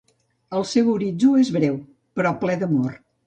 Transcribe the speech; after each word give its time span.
El 0.59 0.63
seu 0.69 0.87
horitzó 0.93 1.29
és 1.43 1.53
breu, 1.57 1.77
però 2.21 2.35
ple 2.45 2.57
d’amor. 2.65 2.99